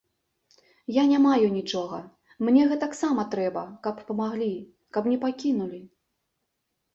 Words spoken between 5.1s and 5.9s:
не пакінулі.